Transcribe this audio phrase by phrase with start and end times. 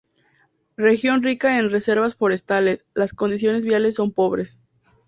[0.77, 4.57] Región rica en reservas forestales, las condiciones viales son pobres.